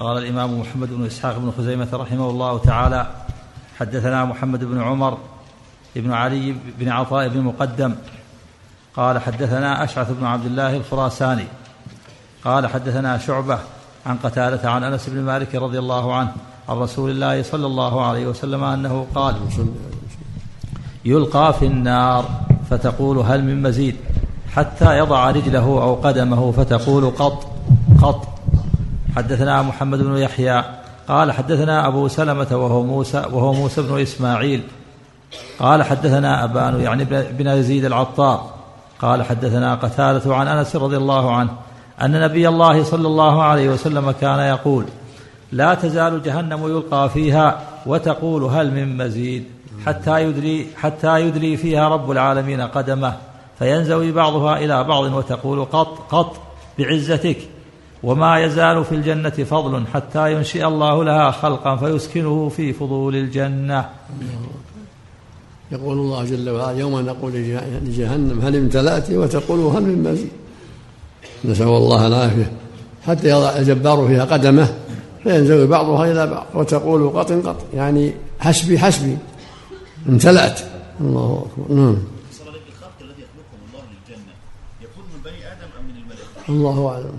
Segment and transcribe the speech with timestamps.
[0.00, 3.06] قال الإمام محمد بن إسحاق بن خزيمة رحمه الله تعالى
[3.78, 5.18] حدثنا محمد بن عمر
[5.96, 7.94] بن علي بن عطاء بن مقدم
[8.96, 11.46] قال حدثنا أشعث بن عبد الله الخراساني.
[12.44, 13.58] قال حدثنا شعبة
[14.06, 16.32] عن قتادة عن أنس بن مالك رضي الله عنه
[16.68, 19.36] عن رسول الله صلى الله عليه وسلم أنه قال
[21.04, 22.24] يلقى في النار
[22.70, 23.96] فتقول هل من مزيد
[24.54, 27.46] حتى يضع رجله أو قدمه فتقول قط
[28.02, 28.33] قط.
[29.16, 30.64] حدثنا محمد بن يحيى
[31.08, 34.62] قال حدثنا أبو سلمة وهو موسى وهو موسى بن إسماعيل.
[35.58, 38.50] قال حدثنا أبان يعني بن يزيد العطار.
[38.98, 41.50] قال حدثنا قتادة عن أنس رضي الله عنه
[42.02, 44.84] أن نبي الله صلى الله عليه وسلم كان يقول
[45.52, 49.44] لا تزال جهنم يلقى فيها وتقول هل من مزيد
[49.86, 53.12] حتى يدري حتى يدري فيها رب العالمين قدمه.
[53.58, 56.36] فينزوي بعضها إلى بعض وتقول قط قط
[56.78, 57.38] بعزتك
[58.04, 63.88] وما يزال في الجنة فضل حتى ينشئ الله لها خلقا فيسكنه في فضول الجنة.
[65.72, 70.30] يقول الله جل وعلا يوم نقول لجهنم هل امتلأت؟ وتقول هل من مزيد؟
[71.44, 72.52] نسأل الله العافية.
[73.06, 74.74] حتى يضع الجبار فيها قدمه
[75.22, 79.18] فينزوي بعضها إلى بعض وتقول قط قط يعني حسبي حسبي.
[80.08, 80.60] امتلأت.
[81.00, 81.74] الله أكبر.
[81.74, 81.98] نعم.
[82.68, 84.32] الخلق الذي يخلقهم الله للجنة
[84.82, 87.18] يكون من بني آدم أم من الملائكة؟ الله أعلم.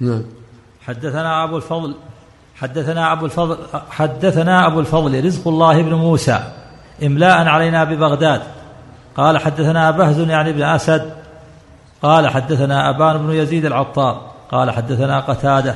[0.00, 0.22] نعم.
[0.86, 1.94] حدثنا أبو الفضل
[2.56, 3.58] حدثنا أبو الفضل
[3.90, 6.38] حدثنا أبو الفضل رزق الله بن موسى
[7.02, 8.42] إملاء علينا ببغداد.
[9.16, 11.12] قال حدثنا بهز يعني بن أسد.
[12.02, 14.20] قال حدثنا أبان بن يزيد العطار.
[14.52, 15.74] قال حدثنا قتادة.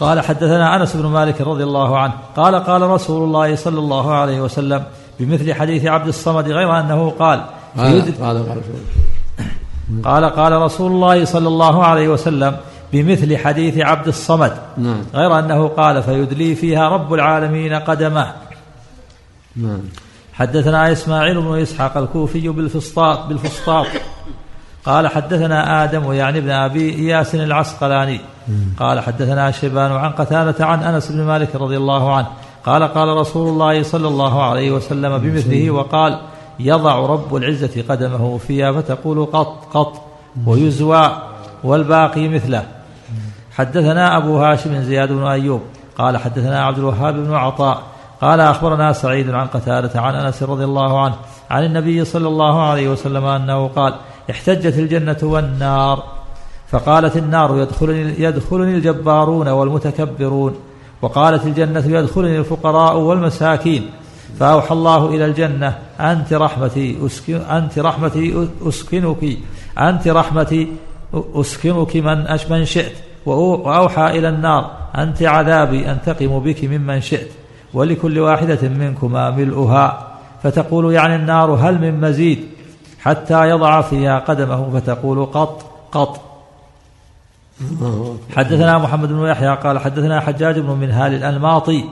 [0.00, 2.12] قال حدثنا أنس بن مالك رضي الله عنه.
[2.36, 4.84] قال قال رسول الله صلى الله عليه وسلم
[5.20, 7.40] بمثل حديث عبد الصمد غير أنه قال
[7.76, 8.42] قال قال,
[10.04, 12.56] قال قال رسول الله صلى الله عليه وسلم
[12.92, 14.52] بمثل حديث عبد الصمد.
[14.76, 15.02] نعم.
[15.14, 18.32] غير أنه قال فيدلي فيها رب العالمين قدمه.
[19.56, 19.80] نعم.
[20.32, 23.86] حدثنا إسماعيل بن إسحاق الكوفي بالفسطاط بالفسطاط.
[24.84, 28.20] قال حدثنا آدم يعني ابن أبي إياس العسقلاني.
[28.78, 32.26] قال حدثنا شيبان عن قتادة عن أنس بن مالك رضي الله عنه.
[32.66, 36.18] قال قال رسول الله صلى الله عليه وسلم بمثله وقال
[36.60, 40.02] يضع رب العزة قدمه فيها فتقول قط قط
[40.46, 41.22] ويزوى
[41.64, 42.64] والباقي مثله.
[43.56, 45.60] حدثنا أبو هاشم زياد بن أيوب
[45.98, 47.82] قال حدثنا عبد الوهاب بن عطاء
[48.20, 51.14] قال أخبرنا سعيد عن قتادة عن أنس رضي الله عنه
[51.50, 53.94] عن النبي صلى الله عليه وسلم أنه قال
[54.30, 56.02] احتجت الجنة والنار
[56.68, 60.56] فقالت النار يدخلني, يدخلني الجبارون والمتكبرون
[61.02, 63.90] وقالت الجنة يدخلني الفقراء والمساكين
[64.40, 69.38] فأوحى الله إلى الجنة أنت رحمتي أسكن أنت رحمتي أسكنك
[69.78, 70.72] أنت رحمتي
[71.14, 73.05] أسكنك من من شئت.
[73.26, 77.30] وأوحى إلى النار أنت عذابي أنتقم بك ممن شئت
[77.74, 80.06] ولكل واحدة منكما ملؤها.
[80.42, 82.48] فتقول يعني النار هل من مزيد؟
[83.00, 86.20] حتى يضع فيها قدمه فتقول قط قط.
[88.36, 91.84] حدثنا محمد بن يحيى قال حدثنا حجاج بن منهال الأنماطي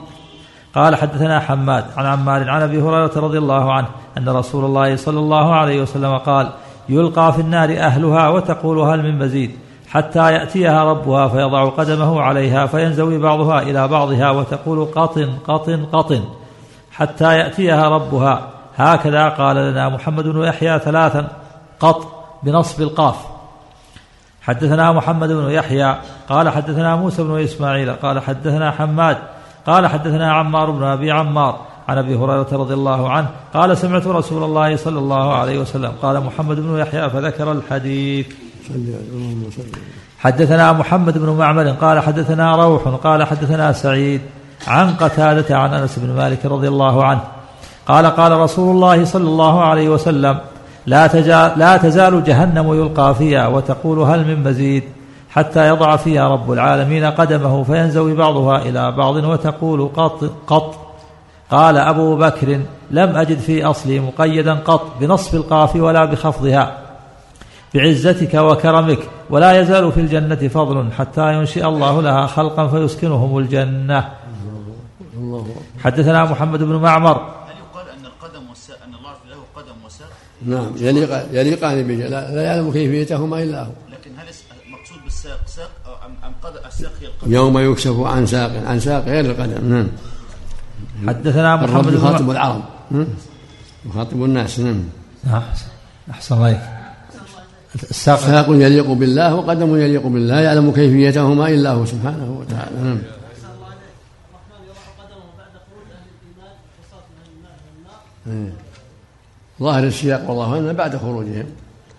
[0.75, 3.87] قال حدثنا حماد عن عمار عن أبي هريرة رضي الله عنه
[4.19, 6.51] أن رسول الله صلى الله عليه وسلم قال
[6.89, 9.51] يلقى في النار أهلها وتقول هل من مزيد؟
[9.95, 16.25] حتى يأتيها ربها فيضع قدمه عليها فينزوي بعضها إلى بعضها وتقول قطن قطن قطن.
[16.93, 18.49] حتى يأتيها ربها.
[18.77, 21.29] هكذا قال لنا محمد بن يحيى ثلاثا.
[21.81, 22.07] قط
[22.43, 23.17] بنصب القاف.
[24.43, 25.97] حدثنا محمد بن يحيى.
[26.29, 27.93] قال حدثنا موسى بن إسماعيل.
[27.93, 29.17] قال حدثنا حماد.
[29.67, 31.61] قال حدثنا عمار بن أبي عمار.
[31.89, 33.29] عن أبي هريرة رضي الله عنه.
[33.55, 35.93] قال سمعت رسول الله صلى الله عليه وسلم.
[36.03, 38.44] قال محمد بن يحيى فذكر الحديث.
[40.19, 44.21] حدثنا محمد بن معمر قال حدثنا روح قال حدثنا سعيد
[44.67, 47.21] عن قتادة عن أنس بن مالك رضي الله عنه
[47.87, 50.39] قال قال رسول الله صلى الله عليه وسلم
[50.87, 54.83] لا, تجا لا تزال جهنم يلقى فيها وتقول هل من مزيد
[55.31, 60.75] حتى يضع فيها رب العالمين قدمه فينزوي بعضها إلى بعض وتقول قط قط.
[61.51, 62.61] قال أبو بكر
[62.91, 66.84] لم أجد في أصلي مقيدا قط بنصب القاف ولا بخفضها
[67.75, 68.99] بعزتك وكرمك
[69.31, 74.09] ولا يزال في الجنة فضل حتى ينشئ الله لها خلقا فيسكنهم الجنة.
[75.85, 77.17] حدثنا محمد بن معمر.
[77.17, 80.09] هل يقال أن القدم والساق أن الله له قدم وساق؟
[80.47, 81.95] نعم يليق يليقان به.
[81.95, 83.73] لا, يعلم كيفيتهما إلا هو.
[83.93, 84.27] لكن هل
[84.67, 85.71] المقصود بالساق ساق
[86.27, 89.75] أم قد الساق هي القدم؟ يوم يكشف عن ساق عن ساق غير القدم.
[89.75, 89.89] نعم.
[91.09, 92.63] حدثنا محمد بن يخاطب العرب.
[93.87, 94.61] يخاطب الناس.
[94.61, 94.85] نعم.
[96.11, 96.84] أحسن الله
[97.77, 102.77] ساق يليق بالله وقدم يليق بالله يعلم كيفيتهما إلا هو سبحانه وتعالى.
[102.83, 102.99] نعم.
[108.27, 108.53] إيه.
[109.61, 111.47] ظاهر السياق والله أعلم بعد خروجهم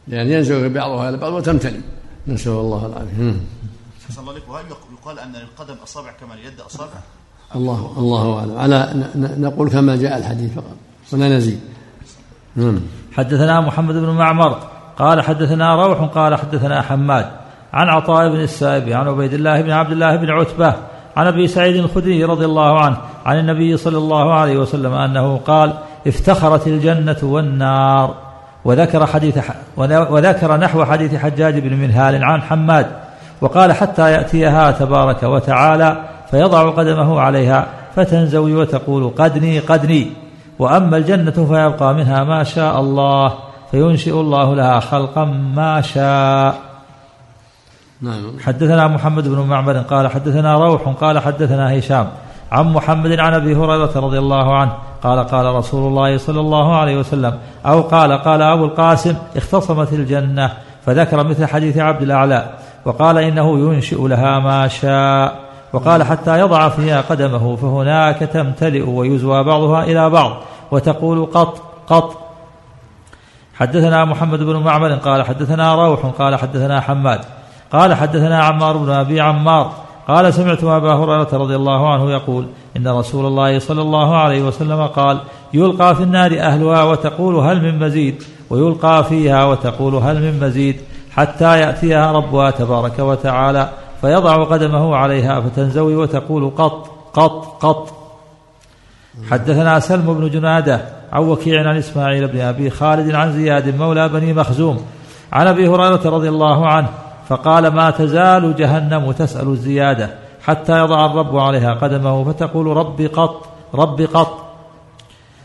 [0.08, 1.80] لأن ينزل بعضها إلى بعض وتمتلئ.
[2.28, 3.40] نسأل الله العافية.
[4.10, 4.66] حسن الله عليك وهل
[5.02, 7.00] يقال أن للقدم أصابع كما اليد أصابع؟
[7.56, 8.58] الله الله أعلم.
[8.58, 10.76] على نقول كما جاء الحديث فقط
[11.14, 11.60] ولا نزيد.
[12.56, 12.80] نعم.
[13.12, 17.26] حدثنا محمد بن معمر قال حدثنا روح قال حدثنا حماد.
[17.74, 20.74] عن عطاء بن السائب عن عبيد الله بن عبد الله بن عتبة
[21.18, 25.74] عن أبي سعيد الخدري رضي الله عنه عن النبي صلى الله عليه وسلم أنه قال
[26.08, 28.14] افتخرت الجنة والنار
[28.66, 29.40] وذكر حديث
[29.78, 32.88] وذكر نحو حديث حجاج بن منهال عن حماد.
[33.42, 35.98] وقال حتى يأتيها تبارك وتعالى
[36.32, 40.12] فيضع قدمه عليها فتنزوي وتقول قدني قدني
[40.60, 43.34] وأما الجنة فيبقى منها ما شاء الله.
[43.72, 45.26] فينشئ الله لها خلقا
[45.56, 46.76] ما شاء.
[48.02, 48.40] نعم.
[48.46, 52.08] حدثنا محمد بن معمر قال حدثنا روح قال حدثنا هشام
[52.52, 54.72] عن محمد عن أبي هريرة رضي الله عنه
[55.04, 60.52] قال قال رسول الله صلى الله عليه وسلم أو قال قال أبو القاسم اختصمت الجنة
[60.86, 62.50] فذكر مثل حديث عبد الأعلى
[62.86, 65.40] وقال إنه ينشئ لها ما شاء
[65.74, 70.32] وقال حتى يضع فيها قدمه فهناك تمتلئ ويزوى بعضها إلى بعض
[70.72, 72.25] وتقول قط قط
[73.56, 77.20] حدثنا محمد بن معمر قال حدثنا روح قال حدثنا حماد
[77.72, 79.72] قال حدثنا عمار بن أبي عمار
[80.08, 82.48] قال سمعت أبا هريرة رضي الله عنه يقول
[82.78, 85.20] إن رسول الله صلى الله عليه وسلم قال
[85.54, 90.82] يلقى في النار أهلها وتقول هل من مزيد ويلقى فيها وتقول هل من مزيد
[91.12, 93.70] حتى يأتيها ربها تبارك وتعالى
[94.02, 97.94] فيضع قدمه عليها فتنزوي وتقول قط قط قط.
[99.32, 100.82] حدثنا سلم بن جنادة
[101.16, 104.86] عن وكيع عن إسماعيل بن أبي خالد عن زياد مولى بني مخزوم
[105.32, 106.90] عن أبي هريرة رضي الله عنه
[107.30, 110.10] فقال ما تزال جهنم تسأل الزيادة
[110.44, 114.46] حتى يضع الرب عليها قدمه فتقول رب قط رب قط.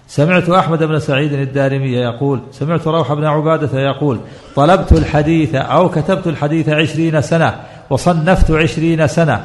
[0.08, 4.20] سمعت أحمد بن سعيد الدارمي يقول سمعت روح بن عبادة يقول
[4.56, 9.44] طلبت الحديث أو كتبت الحديث عشرين سنة وصنفت عشرين سنة.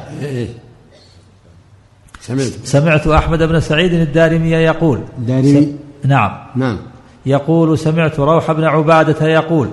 [2.22, 2.51] سمعت.
[2.63, 5.75] سمعت أحمد بن سعيد الدارمي يقول دارمي.
[6.04, 6.38] نعم.
[6.56, 6.78] نعم.
[7.26, 9.70] يقول سمعت روح بن عبادة يقول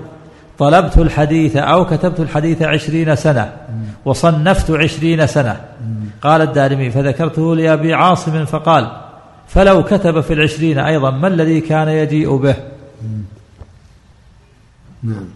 [0.59, 3.53] طلبت الحديث أو كتبت الحديث عشرين سنة
[4.05, 5.61] وصنفت عشرين سنة.
[6.23, 8.97] قال الدارمي فذكرته لأبي عاصم فقال
[9.49, 12.55] فلو كتب في العشرين أيضا ما الذي كان يجيء به؟
[15.03, 15.29] نعم.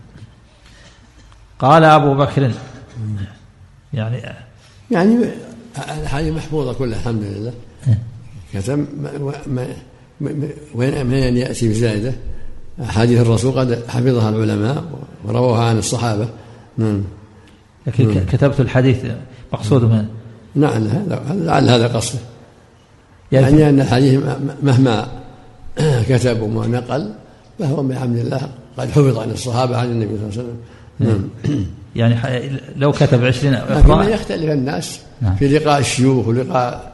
[1.59, 2.51] قال أبو بكر.
[3.93, 4.23] يعني
[4.91, 5.27] يعني
[6.07, 7.53] هذه محفوظة كلها الحمد لله.
[8.55, 8.87] كتب
[10.75, 12.13] وين من يأتي بزائدة
[12.83, 14.85] أحاديث الرسول قد حفظها العلماء
[15.25, 16.29] ورووها عن الصحابة.
[16.79, 17.03] نعم.
[17.87, 18.27] لكن نعم.
[18.27, 19.05] كتبت الحديث
[19.53, 20.07] مقصود من؟
[20.55, 20.89] نعم
[21.31, 22.19] لعل هذا قصده
[23.33, 24.21] يعني, يعني أن الحديث
[24.63, 25.09] مهما
[26.09, 27.13] كتب ونقل
[27.59, 30.57] فهو بحمد الله قد حفظ عن الصحابة عن النبي صلى الله عليه وسلم.
[30.99, 31.65] نعم.
[31.97, 35.01] يعني لو كتب عشرين لكن يختلف الناس.
[35.23, 35.37] نعم.
[35.37, 36.93] في لقاء الشيوخ ولقاء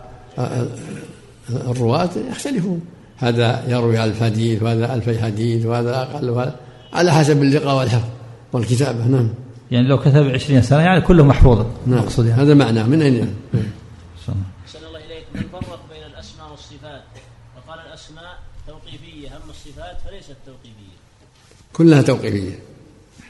[1.50, 2.80] الرواة يختلفون.
[3.22, 6.56] هذا يروي ألف حديث وهذا ألفي حديث وهذا أقل وهذا
[6.92, 8.08] على حسب اللقاء والحفظ
[8.52, 9.28] والكتابة نعم.
[9.70, 11.66] يعني لو كتب عشرين سنة يعني كله محفوظ.
[11.86, 11.98] نعم.
[11.98, 12.42] مقصود يعني.
[12.42, 13.30] هذا معناه من أين يعني؟
[14.66, 15.24] أحسن الله إليك.
[15.34, 17.02] من فرق بين الأسماء والصفات؟
[17.56, 19.28] وقال الأسماء توقيفية.
[19.28, 20.96] أما الصفات فليست توقيفية.
[21.72, 22.58] كلها توقيفية.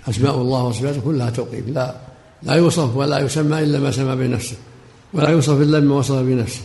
[0.08, 1.68] أسماء الله وصفاته كلها توقيف.
[1.68, 1.96] لا
[2.42, 4.56] لا يوصف ولا يسمى إلا ما سمى بنفسه
[5.12, 6.62] ولا يوصف إلا ما وصف بنفسه.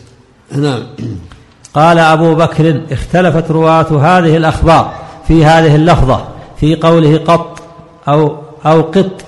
[0.52, 0.86] نعم.
[1.78, 4.90] قال أبو بكر اختلفت رواة هذه الأخبار
[5.28, 6.20] في هذه اللفظة
[6.56, 7.62] في قوله قط
[8.08, 9.22] أو أو قط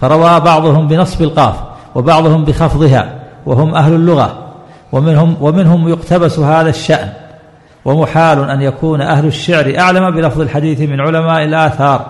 [0.00, 1.54] فروى بعضهم بنصب القاف
[1.94, 3.14] وبعضهم بخفضها
[3.46, 4.38] وهم أهل اللغة
[4.92, 7.08] ومنهم ومنهم يقتبس هذا الشأن
[7.84, 12.06] ومحال أن يكون أهل الشعر أعلم بلفظ الحديث من علماء الآثار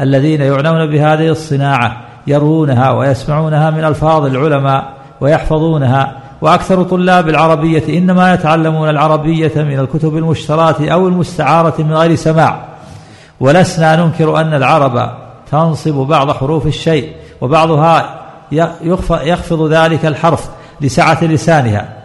[0.00, 1.96] الذين يعنون بهذه الصناعة
[2.26, 10.76] يروونها ويسمعونها من ألفاظ العلماء ويحفظونها وأكثر طلاب العربية إنما يتعلمون العربية من الكتب المشتراه
[10.80, 12.68] أو المستعارة من غير سماع.
[13.40, 15.10] ولسنا ننكر أن العرب
[15.50, 18.20] تنصب بعض حروف الشيء وبعضها
[19.22, 20.48] يخفض ذلك الحرف
[20.80, 21.96] لسعة لسانها.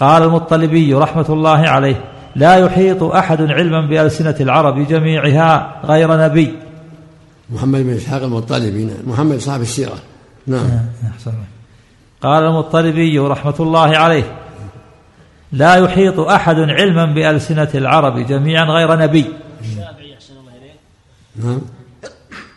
[0.00, 2.04] قال المطلبي رحمة الله عليه
[2.36, 6.54] لا يحيط أحد علما بألسنة العرب جميعها غير نبي.
[7.50, 9.94] محمد بن إسحاق المطلبي محمد صاحب السيرة.
[10.46, 10.60] نعم.
[11.14, 11.32] أحسن
[12.26, 14.36] قال المطلبي رحمة الله عليه
[15.52, 19.26] لا يحيط أحد علما بألسنة العرب جميعا غير نبي.
[19.60, 20.76] الشافعي أحسن الله إليك
[21.36, 21.60] نعم.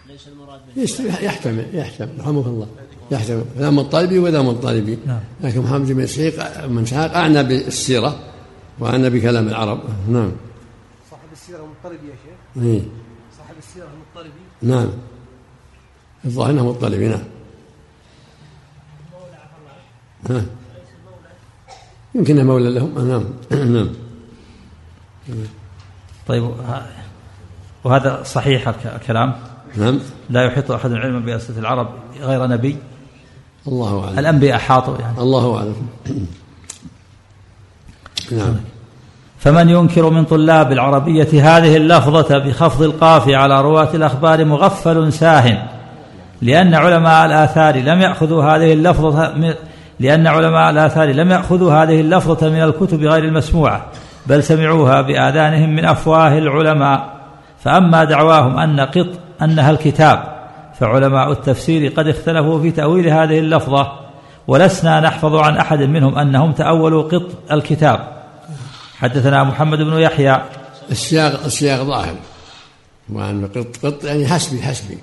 [0.09, 2.09] ليس المراد يحتمل يحتمل.
[2.19, 2.67] رحمك الله.
[3.11, 3.43] يحتمل.
[3.57, 5.19] لا مطالبي ولا مطالبي نعم.
[5.41, 8.19] لكن محمد بن اسحاق بن إسحاق أعنى بالسيرة
[8.79, 9.79] وأعنى بكلام العرب.
[10.09, 10.31] نعم.
[11.11, 12.81] صاحب السيرة المطلبي يا شيخ؟ إيه.
[13.37, 14.89] صاحب السيرة المطلبي نعم.
[16.25, 17.23] الظاهر إنه مطلبي نعم.
[20.29, 20.41] ها.
[22.15, 23.07] يمكن مولى لهم.
[23.09, 23.23] نعم.
[23.73, 23.89] نعم.
[26.27, 26.51] طيب
[27.83, 29.35] وهذا صحيح الك- الكلام.
[29.77, 29.99] نعم.
[30.29, 31.87] لا يحيط أحد علما بأسئلة العرب
[32.21, 32.77] غير نبي.
[33.67, 34.19] الله أعلم.
[34.19, 35.19] الأنبياء أحاطوا يعني.
[35.19, 35.75] الله أعلم.
[38.31, 38.55] نعم.
[39.39, 45.67] فمن ينكر من طلاب العربية هذه اللفظة بخفض القاف على رواة الأخبار مغفل ساه
[46.41, 49.53] لأن علماء الآثار لم يأخذوا هذه اللفظة
[49.99, 53.85] لأن علماء الآثار لم يأخذوا هذه اللفظة من الكتب غير المسموعة
[54.27, 57.19] بل سمعوها بآذانهم من أفواه العلماء.
[57.63, 60.23] فأما دعواهم أن قط أنها الكتاب
[60.79, 63.91] فعلماء التفسير قد اختلفوا في تأويل هذه اللفظة
[64.47, 68.07] ولسنا نحفظ عن أحد منهم أنهم تأولوا قط الكتاب.
[68.97, 70.41] حدثنا محمد بن يحيى.
[70.91, 72.15] السياق السياق ظاهر.
[73.09, 74.97] وأن قط قط يعني حسبي حسبي.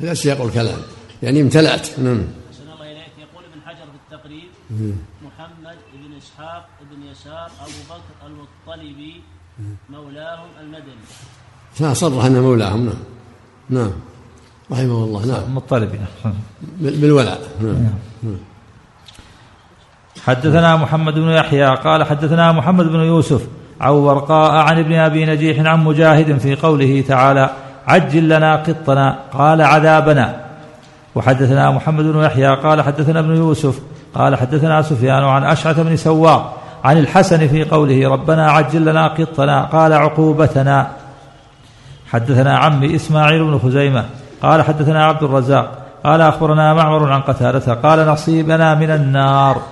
[0.00, 0.78] هذا سياق الكلام.
[1.22, 1.98] يعني امتلأت.
[1.98, 7.80] نعم أحسن الله إليك يقول ابن حجر في التقريب محمد بن إسحاق بن يسار أبو
[7.90, 9.22] بكر المطلبي
[9.90, 11.94] مولاهم المدني.
[11.94, 12.94] صرح أنه مولاهم نعم.
[13.70, 13.90] نعم.
[14.72, 15.54] رحمه الله نعم.
[15.54, 15.90] مطلب
[16.80, 18.36] بال- بالولاء نعم.
[20.26, 23.46] حدثنا محمد بن يحيى قال حدثنا محمد بن يوسف
[23.80, 27.50] عن ورقاء عن ابن أبي نجيح عن مجاهد في قوله تعالى
[27.86, 30.44] عجل لنا قطنا قال عذابنا
[31.14, 33.80] وحدثنا محمد بن يحيى قال حدثنا ابن يوسف
[34.14, 36.52] قال حدثنا سفيان عن أشعث بن سوار
[36.84, 40.90] عن الحسن في قوله ربنا عجل لنا قطنا قال عقوبتنا.
[42.10, 44.04] حدثنا عمي إسماعيل بن خزيمة
[44.42, 49.62] قال حدثنا عبد الرزاق قال أخبرنا معمر عن قتادة قال نصيبنا من النار.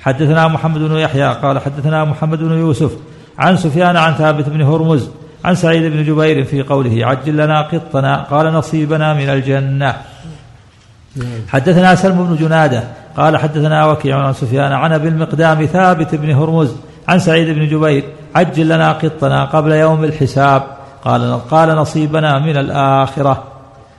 [0.00, 2.92] حدثنا محمد بن يحيى قال حدثنا محمد بن يوسف
[3.38, 5.10] عن سفيان عن ثابت بن هرمز
[5.44, 9.94] عن سعيد بن جبير في قوله عجل لنا قطنا قال نصيبنا من الجنة.
[11.48, 12.84] حدثنا سلم بن جنادة
[13.16, 16.74] قال حدثنا وكيع عن سفيان عن أبي المقدام ثابت بن هرمز
[17.08, 18.04] عن سعيد بن جبير
[18.34, 20.62] عجل لنا قطنا قبل يوم الحساب
[21.04, 23.42] قال قال نصيبنا من الآخرة.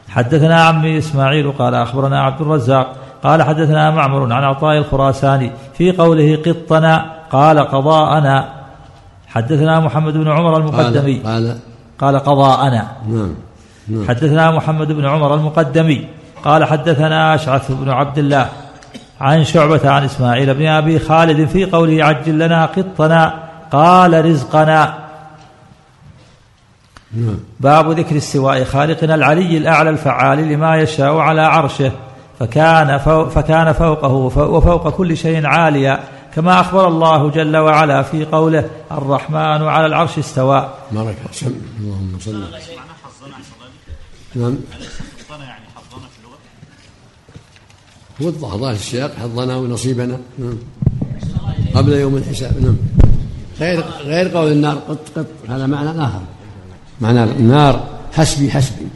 [0.10, 6.40] حدثنا عمي إسماعيل قال أخبرنا عبد الرزاق قال حدثنا معمر عن عطاء الخراساني في قوله
[6.46, 8.50] قطنا قال قضاءنا.
[9.28, 11.58] حدثنا محمد بن عمر المقدمي قال قال
[12.00, 12.88] قال قضاءنا.
[13.08, 13.36] نعم
[13.88, 14.08] نعم.
[14.08, 16.08] حدثنا محمد بن عمر المقدمي
[16.44, 18.50] قال حدثنا أشعث بن عبد الله
[19.22, 25.06] عن شعبة عن إسماعيل بن أبي خالد في قوله عجل لنا قطنا قال رزقنا.
[27.14, 31.92] نعم باب ذكر استواء خالقنا العلي الأعلى الفعال لما يشاء على عرشه
[32.40, 36.00] فكان فوق فكان فوقه وفوق كل شيء عاليا
[36.36, 40.74] كما أخبر الله جل وعلا في قوله الرحمن على العرش استوى.
[40.92, 41.18] بارك
[41.80, 42.44] اللهم صل
[44.36, 44.58] نعم
[45.30, 46.38] حظنا يعني حظنا في اللغة
[48.22, 50.20] هو ظاهر السياق حظنا ونصيبنا.
[50.40, 50.58] نعم.
[51.76, 52.78] قبل يوم الحساب نعم.
[53.60, 55.26] غير غير قول النار قط قط.
[55.50, 56.22] هذا معنى آخر.
[57.02, 58.88] معنى النار حسبي حسبي.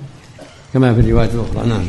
[0.74, 1.86] كما في الرواية الأخرى نعم.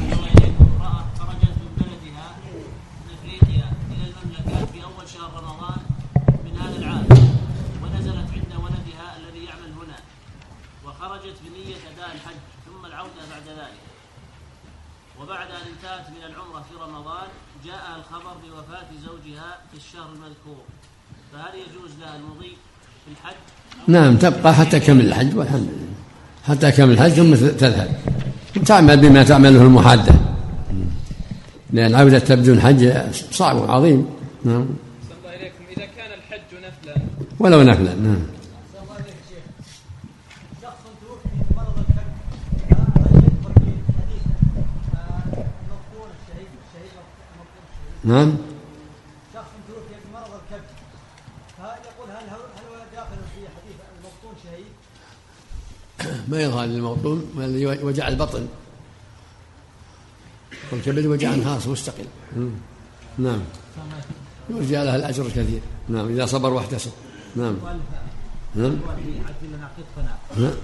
[11.01, 14.00] خرجت بنية اداء الحج ثم العودة بعد ذلك.
[15.23, 17.29] وبعد أن انتهت من العمرة في رمضان
[17.65, 20.63] جاءها الخبر بوفاة زوجها في الشهر المذكور.
[21.33, 22.57] فهل يجوز لها المضي
[23.05, 23.37] في الحج؟
[23.87, 25.95] نعم تبقى حتى كمل الحج والحمد لله.
[26.49, 28.01] حتى كمل الحج ثم تذهب.
[28.67, 30.15] تعمل بما تعمله المحادة
[31.73, 32.93] لأن عودة تبدون حج
[33.33, 34.07] صعب وعظيم.
[34.45, 34.55] نعم.
[34.55, 35.65] الله إليكم.
[35.77, 36.95] إذا كان الحج نفلا.
[37.39, 38.23] ولو نفلا نعم
[40.63, 42.15] شخص توفي مرض الكبد
[42.71, 44.25] هل يذكر في حديث
[45.71, 46.95] مقبول الشهيد الشهيد
[47.39, 48.37] مقبول الشهيد نعم.
[49.35, 50.69] شخص توفي بمرض الكبد.
[51.57, 54.73] فيقول هل هل هل هو داخل في حديث المبطون شهيد؟
[56.29, 58.49] ما يظهر للموطون الذي وجع البطن.
[60.73, 62.07] والكبد وجع خاص مستقل.
[62.37, 62.51] مم.
[63.19, 63.41] نعم.
[64.51, 65.61] يرجى له الأجر الكثير.
[65.89, 66.09] نعم.
[66.09, 66.93] إذا صبر واحتسب.
[67.37, 67.57] نعم.
[68.55, 68.77] نعم.
[68.89, 70.55] عجل لنا قطنا نعم.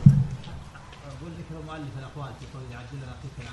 [1.07, 3.52] أقول ذكر مؤلف الأقوال في قوله عجل لنا قطنا